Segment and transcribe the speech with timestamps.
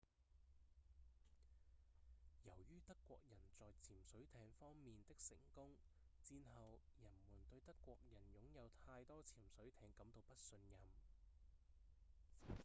[2.45, 5.75] 由於德國人在潛水艇方面的成功
[6.23, 10.79] 戰後人們對德國人擁有太多潛水艇感到不信任